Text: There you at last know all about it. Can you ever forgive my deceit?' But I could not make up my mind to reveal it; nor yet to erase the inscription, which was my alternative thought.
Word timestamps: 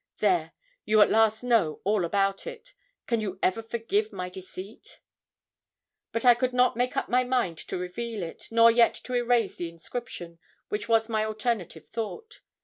There 0.17 0.53
you 0.83 0.99
at 1.03 1.11
last 1.11 1.43
know 1.43 1.79
all 1.83 2.05
about 2.05 2.47
it. 2.47 2.73
Can 3.05 3.21
you 3.21 3.37
ever 3.43 3.61
forgive 3.61 4.11
my 4.11 4.29
deceit?' 4.29 4.99
But 6.11 6.25
I 6.25 6.33
could 6.33 6.53
not 6.53 6.75
make 6.75 6.97
up 6.97 7.07
my 7.07 7.23
mind 7.23 7.59
to 7.59 7.77
reveal 7.77 8.23
it; 8.23 8.47
nor 8.49 8.71
yet 8.71 8.95
to 8.95 9.13
erase 9.13 9.57
the 9.57 9.69
inscription, 9.69 10.39
which 10.69 10.89
was 10.89 11.07
my 11.07 11.23
alternative 11.23 11.85
thought. 11.85 12.39